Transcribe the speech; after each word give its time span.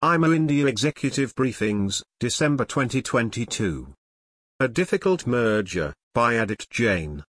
IMO 0.00 0.32
India 0.32 0.64
Executive 0.66 1.34
Briefings, 1.34 2.04
December 2.20 2.64
2022. 2.64 3.92
A 4.60 4.68
Difficult 4.68 5.26
Merger, 5.26 5.92
by 6.14 6.34
Adit 6.34 6.68
Jain. 6.70 7.24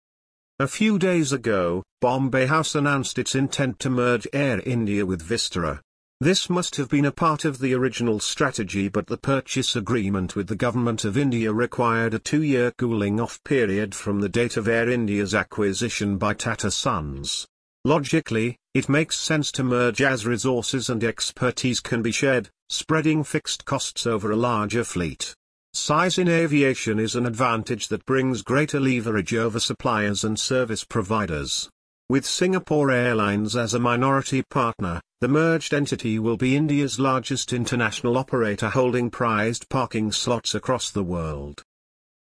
A 0.58 0.68
few 0.68 0.98
days 0.98 1.32
ago, 1.32 1.82
Bombay 2.02 2.44
House 2.44 2.74
announced 2.74 3.18
its 3.18 3.34
intent 3.34 3.78
to 3.78 3.88
merge 3.88 4.28
Air 4.34 4.60
India 4.66 5.06
with 5.06 5.26
Vistara. 5.26 5.80
This 6.20 6.50
must 6.50 6.76
have 6.76 6.90
been 6.90 7.06
a 7.06 7.10
part 7.10 7.46
of 7.46 7.58
the 7.58 7.72
original 7.72 8.20
strategy 8.20 8.90
but 8.90 9.06
the 9.06 9.16
purchase 9.16 9.74
agreement 9.74 10.36
with 10.36 10.48
the 10.48 10.54
Government 10.54 11.06
of 11.06 11.16
India 11.16 11.50
required 11.50 12.12
a 12.12 12.18
two-year 12.18 12.72
cooling-off 12.72 13.42
period 13.44 13.94
from 13.94 14.20
the 14.20 14.28
date 14.28 14.58
of 14.58 14.68
Air 14.68 14.90
India's 14.90 15.34
acquisition 15.34 16.18
by 16.18 16.34
Tata 16.34 16.70
Sons. 16.70 17.46
Logically, 17.88 18.54
it 18.74 18.90
makes 18.90 19.16
sense 19.18 19.50
to 19.52 19.64
merge 19.64 20.02
as 20.02 20.26
resources 20.26 20.90
and 20.90 21.02
expertise 21.02 21.80
can 21.80 22.02
be 22.02 22.12
shared, 22.12 22.50
spreading 22.68 23.24
fixed 23.24 23.64
costs 23.64 24.06
over 24.06 24.30
a 24.30 24.36
larger 24.36 24.84
fleet. 24.84 25.34
Size 25.72 26.18
in 26.18 26.28
aviation 26.28 26.98
is 26.98 27.16
an 27.16 27.24
advantage 27.24 27.88
that 27.88 28.04
brings 28.04 28.42
greater 28.42 28.78
leverage 28.78 29.32
over 29.32 29.58
suppliers 29.58 30.22
and 30.22 30.38
service 30.38 30.84
providers. 30.84 31.70
With 32.10 32.26
Singapore 32.26 32.90
Airlines 32.90 33.56
as 33.56 33.72
a 33.72 33.78
minority 33.78 34.42
partner, 34.50 35.00
the 35.22 35.28
merged 35.28 35.72
entity 35.72 36.18
will 36.18 36.36
be 36.36 36.56
India's 36.56 36.98
largest 36.98 37.54
international 37.54 38.18
operator 38.18 38.68
holding 38.68 39.08
prized 39.08 39.66
parking 39.70 40.12
slots 40.12 40.54
across 40.54 40.90
the 40.90 41.02
world. 41.02 41.62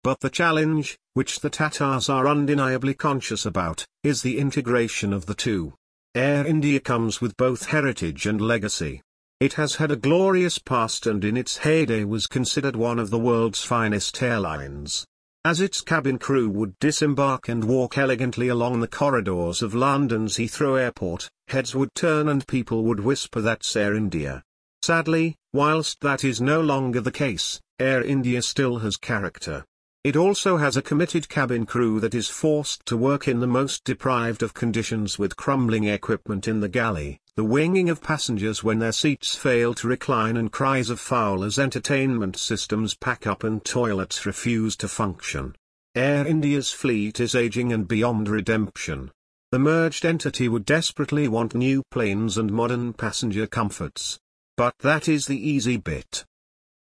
But 0.05 0.21
the 0.21 0.29
challenge, 0.29 0.99
which 1.15 1.41
the 1.41 1.49
Tatas 1.49 2.11
are 2.11 2.29
undeniably 2.29 2.93
conscious 2.93 3.47
about, 3.47 3.87
is 4.03 4.21
the 4.21 4.39
integration 4.39 5.15
of 5.15 5.25
the 5.25 5.35
two. 5.35 5.73
Air 6.15 6.47
India 6.47 6.79
comes 6.79 7.23
with 7.23 7.39
both 7.39 7.65
heritage 7.65 8.27
and 8.27 8.39
legacy. 8.39 9.01
It 9.41 9.55
has 9.55 9.77
had 9.77 9.91
a 9.91 9.97
glorious 9.97 10.59
past 10.59 11.07
and 11.07 11.25
in 11.25 11.39
its 11.39 11.57
heyday 11.57 12.05
was 12.05 12.27
considered 12.27 12.77
one 12.77 12.99
of 12.99 13.09
the 13.09 13.19
world's 13.19 13.63
finest 13.63 14.23
airlines. 14.23 15.07
As 15.43 15.63
its 15.63 15.81
cabin 15.81 16.19
crew 16.19 16.51
would 16.51 16.79
disembark 16.81 17.49
and 17.49 17.65
walk 17.65 17.97
elegantly 17.97 18.49
along 18.49 18.81
the 18.81 18.89
corridors 18.89 19.63
of 19.63 19.75
London's 19.75 20.37
Heathrow 20.37 20.79
Airport, 20.79 21.31
heads 21.49 21.75
would 21.75 21.95
turn 21.95 22.29
and 22.29 22.47
people 22.47 22.85
would 22.85 23.01
whisper 23.01 23.41
that's 23.41 23.75
Air 23.75 23.95
India. 23.95 24.43
Sadly, 24.83 25.35
whilst 25.55 26.03
that 26.03 26.25
is 26.25 26.43
no 26.43 26.61
longer 26.61 27.01
the 27.01 27.11
case, 27.11 27.59
Air 27.79 28.03
India 28.03 28.43
still 28.43 28.81
has 28.81 28.99
character. 28.99 29.65
It 30.05 30.17
also 30.17 30.59
has 30.59 30.77
a 30.77 30.83
committed 30.83 31.31
cabin 31.31 31.65
crew 31.65 31.99
that 32.01 32.15
is 32.15 32.29
forced 32.29 32.85
to 32.85 32.97
work 32.97 33.27
in 33.27 33.41
the 33.41 33.47
most 33.47 33.85
deprived 33.85 34.43
of 34.43 34.53
conditions 34.53 35.19
with 35.19 35.35
crumbling 35.35 35.85
equipment 35.85 36.47
in 36.47 36.61
the 36.61 36.69
galley, 36.69 37.23
the 37.37 37.45
winging 37.45 37.89
of 37.89 38.03
passengers 38.03 38.63
when 38.63 38.81
their 38.81 38.93
seats 38.93 39.35
fail 39.35 39.73
to 39.73 39.89
recline 39.89 40.37
and 40.37 40.53
cries 40.53 40.91
of 40.91 41.01
foul 41.01 41.43
as 41.43 41.59
entertainment 41.59 42.37
systems 42.37 42.95
pack 42.95 43.27
up 43.27 43.45
and 43.45 43.65
toilets 43.65 44.27
refuse 44.27 44.77
to 44.77 44.89
function. 44.89 45.57
Air 45.95 46.27
India's 46.27 46.71
fleet 46.71 47.19
is 47.19 47.35
aging 47.35 47.73
and 47.73 47.89
beyond 47.89 48.29
redemption. 48.29 49.11
The 49.53 49.59
merged 49.59 50.05
entity 50.05 50.51
would 50.51 50.67
desperately 50.67 51.29
want 51.29 51.55
new 51.55 51.83
planes 51.91 52.37
and 52.37 52.53
modern 52.53 52.93
passenger 52.93 53.47
comforts. 53.47 54.19
But 54.59 54.75
that 54.81 55.09
is 55.09 55.27
the 55.27 55.49
easy 55.49 55.79
bit. 55.79 56.27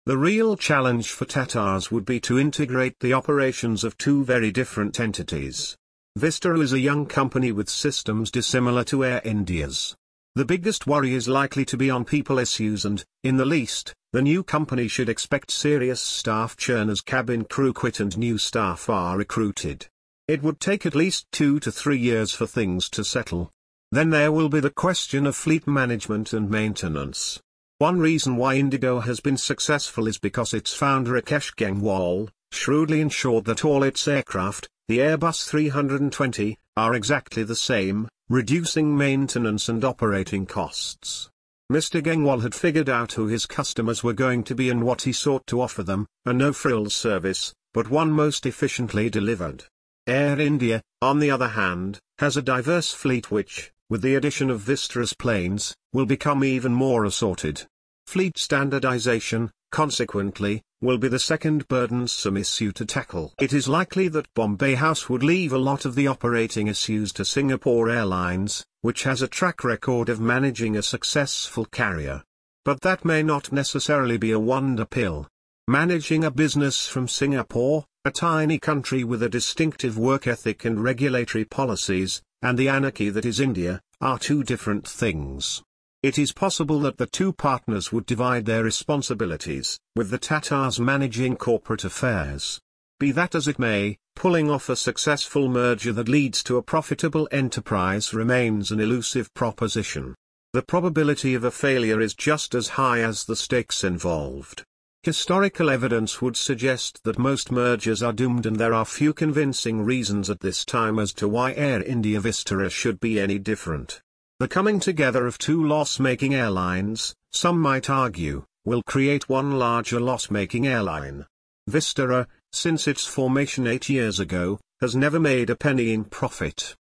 The 0.07 0.17
real 0.17 0.57
challenge 0.57 1.11
for 1.11 1.27
Tatas 1.27 1.91
would 1.91 2.07
be 2.07 2.21
to 2.21 2.39
integrate 2.39 2.99
the 3.01 3.13
operations 3.13 3.85
of 3.85 3.99
two 3.99 4.25
very 4.25 4.51
different 4.51 4.99
entities. 4.99 5.77
Vistara 6.19 6.63
is 6.63 6.73
a 6.73 6.81
young 6.81 7.05
company 7.05 7.53
with 7.53 7.69
systems 7.69 8.31
dissimilar 8.31 8.83
to 8.85 9.05
Air 9.05 9.21
India's. 9.25 9.95
The 10.37 10.47
biggest 10.47 10.87
worry 10.87 11.13
is 11.13 11.29
likely 11.29 11.67
to 11.67 11.77
be 11.77 11.91
on 11.91 12.07
people 12.07 12.39
issues 12.39 12.87
and, 12.87 13.05
in 13.25 13.37
the 13.37 13.45
least, 13.45 13.93
the 14.13 14.23
new 14.23 14.43
company 14.43 14.89
should 14.89 15.11
expect 15.11 15.51
serious 15.51 16.01
staff 16.01 16.57
churn 16.57 16.89
as 16.89 17.03
cabin 17.03 17.45
crew 17.45 17.75
quit 17.75 18.01
and 18.01 18.17
new 18.17 18.39
staff 18.39 18.89
are 18.89 19.19
recruited. 19.19 19.87
It 20.29 20.43
would 20.43 20.61
take 20.61 20.87
at 20.87 20.95
least 20.95 21.27
two 21.31 21.61
to 21.61 21.71
three 21.71 21.99
years 21.99 22.33
for 22.33 22.47
things 22.47 22.89
to 22.91 23.05
settle. 23.05 23.51
Then 23.93 24.09
there 24.09 24.33
will 24.33 24.49
be 24.49 24.61
the 24.61 24.71
question 24.71 25.27
of 25.27 25.37
fleet 25.37 25.67
management 25.67 26.33
and 26.33 26.49
maintenance. 26.49 27.39
One 27.81 27.99
reason 27.99 28.37
why 28.37 28.57
Indigo 28.57 29.01
has 29.01 29.21
been 29.21 29.39
successful 29.39 30.07
is 30.07 30.19
because 30.19 30.53
its 30.53 30.75
founder 30.75 31.13
Rakesh 31.13 31.57
Gangwal, 31.57 32.29
shrewdly 32.53 33.01
ensured 33.01 33.47
that 33.47 33.65
all 33.65 33.83
its 33.83 34.07
aircraft, 34.07 34.69
the 34.87 34.99
Airbus 34.99 35.49
320, 35.49 36.59
are 36.77 36.95
exactly 36.95 37.43
the 37.43 37.57
same, 37.57 38.07
reducing 38.29 38.95
maintenance 38.95 39.71
and 39.71 39.83
operating 39.83 40.45
costs. 40.45 41.31
Mr. 41.73 42.03
Gangwal 42.03 42.43
had 42.43 42.55
figured 42.55 42.91
out 42.91 43.13
who 43.13 43.29
his 43.29 43.47
customers 43.47 44.05
were 44.05 44.13
going 44.13 44.45
to 44.45 44.55
be 44.55 44.69
and 44.69 44.83
what 44.83 45.01
he 45.01 45.13
sought 45.15 45.47
to 45.47 45.63
offer 45.63 45.83
them, 45.83 46.07
a 46.27 46.35
no-frills 46.35 46.95
service, 46.95 47.55
but 47.73 47.89
one 47.89 48.13
most 48.13 48.45
efficiently 48.45 49.09
delivered. 49.09 49.65
Air 50.07 50.39
India, 50.39 50.83
on 51.01 51.19
the 51.19 51.31
other 51.31 51.49
hand, 51.49 51.99
has 52.19 52.37
a 52.37 52.43
diverse 52.43 52.93
fleet 52.93 53.31
which, 53.31 53.73
with 53.91 54.01
the 54.01 54.15
addition 54.15 54.49
of 54.49 54.61
Vistara's 54.61 55.13
planes, 55.13 55.75
will 55.93 56.07
become 56.07 56.43
even 56.43 56.73
more 56.73 57.05
assorted. 57.05 57.67
Fleet 58.07 58.39
standardization, 58.39 59.51
consequently, 59.71 60.63
will 60.81 60.97
be 60.97 61.09
the 61.09 61.19
second 61.19 61.69
burdensome 61.69 62.37
issue 62.37 62.73
to 62.73 62.87
tackle. 62.87 63.35
It 63.39 63.53
is 63.53 63.69
likely 63.69 64.09
that 64.09 64.33
Bombay 64.35 64.77
House 64.77 65.11
would 65.11 65.23
leave 65.23 65.53
a 65.53 65.59
lot 65.59 65.85
of 65.85 65.95
the 65.95 66.07
operating 66.07 66.69
issues 66.69 67.13
to 67.15 67.25
Singapore 67.25 67.91
Airlines, 67.91 68.65
which 68.81 69.03
has 69.03 69.21
a 69.21 69.29
track 69.29 69.63
record 69.63 70.09
of 70.09 70.21
managing 70.21 70.77
a 70.77 70.83
successful 70.83 71.67
carrier. 71.67 72.23
But 72.65 72.81
that 72.83 73.05
may 73.05 73.23
not 73.23 73.53
necessarily 73.53 74.17
be 74.17 74.31
a 74.31 74.39
wonder 74.39 74.85
pill. 74.85 75.29
Managing 75.69 76.25
a 76.25 76.31
business 76.31 76.87
from 76.87 77.09
Singapore, 77.09 77.85
a 78.05 78.11
tiny 78.11 78.59
country 78.59 79.05
with 79.05 79.23
a 79.23 79.29
distinctive 79.29 79.99
work 79.99 80.27
ethic 80.27 80.65
and 80.65 80.83
regulatory 80.83 81.45
policies, 81.45 82.23
and 82.43 82.59
the 82.59 82.69
anarchy 82.69 83.11
that 83.11 83.25
is 83.25 83.41
India, 83.41 83.81
are 84.01 84.19
two 84.19 84.43
different 84.43 84.87
things. 84.87 85.63
It 86.03 86.19
is 86.19 86.33
possible 86.33 86.81
that 86.81 86.97
the 86.97 87.07
two 87.07 87.33
partners 87.33 87.93
would 87.93 88.07
divide 88.07 88.47
their 88.47 88.65
responsibilities, 88.65 89.79
with 89.95 90.11
the 90.11 90.19
Tatas 90.19 90.81
managing 90.81 91.37
corporate 91.37 91.85
affairs. 91.85 92.59
Be 92.99 93.13
that 93.13 93.35
as 93.35 93.49
it 93.49 93.59
may, 93.59 93.99
pulling 94.17 94.51
off 94.51 94.69
a 94.69 94.77
successful 94.77 95.49
merger 95.49 95.93
that 95.93 96.09
leads 96.09 96.43
to 96.45 96.57
a 96.57 96.63
profitable 96.63 97.29
enterprise 97.31 98.15
remains 98.15 98.71
an 98.71 98.81
elusive 98.81 99.33
proposition. 99.35 100.15
The 100.53 100.63
probability 100.63 101.35
of 101.35 101.45
a 101.45 101.51
failure 101.51 102.01
is 102.01 102.15
just 102.15 102.55
as 102.55 102.69
high 102.69 103.01
as 103.01 103.25
the 103.25 103.37
stakes 103.37 103.85
involved. 103.85 104.65
Historical 105.03 105.71
evidence 105.71 106.21
would 106.21 106.37
suggest 106.37 107.03
that 107.05 107.19
most 107.19 107.51
mergers 107.51 108.03
are 108.03 108.13
doomed 108.13 108.45
and 108.45 108.57
there 108.57 108.75
are 108.75 108.85
few 108.85 109.15
convincing 109.15 109.83
reasons 109.83 110.29
at 110.29 110.41
this 110.41 110.63
time 110.63 110.99
as 110.99 111.15
to 111.15 111.27
why 111.27 111.55
Air 111.55 111.83
India 111.83 112.21
Vistara 112.21 112.71
should 112.71 113.01
be 113.01 113.19
any 113.19 113.39
different. 113.39 114.03
The 114.41 114.49
coming 114.49 114.79
together 114.79 115.27
of 115.27 115.39
two 115.39 115.67
loss-making 115.67 116.35
airlines, 116.35 117.15
some 117.33 117.59
might 117.59 117.89
argue, 117.89 118.45
will 118.67 118.83
create 118.83 119.27
one 119.27 119.59
larger 119.59 119.99
loss-making 119.99 120.67
airline. 120.67 121.25
Vistara, 121.71 122.27
since 122.53 122.87
its 122.87 123.07
formation 123.07 123.67
eight 123.67 123.89
years 123.89 124.21
ago, 124.21 124.61
has 124.83 124.95
never 124.95 125.19
made 125.19 125.49
a 125.49 125.57
penny 125.57 125.95
in 125.95 126.05
profit. 126.05 126.75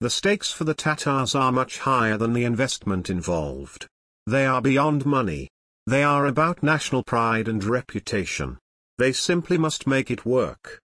The 0.00 0.08
stakes 0.08 0.50
for 0.50 0.64
the 0.64 0.74
Tatas 0.74 1.38
are 1.38 1.52
much 1.52 1.80
higher 1.80 2.16
than 2.16 2.32
the 2.32 2.44
investment 2.44 3.10
involved. 3.10 3.86
They 4.26 4.46
are 4.46 4.62
beyond 4.62 5.04
money. 5.04 5.50
They 5.90 6.04
are 6.04 6.24
about 6.26 6.62
national 6.62 7.02
pride 7.02 7.48
and 7.48 7.64
reputation. 7.64 8.58
They 8.98 9.10
simply 9.10 9.58
must 9.58 9.88
make 9.88 10.08
it 10.08 10.24
work. 10.24 10.80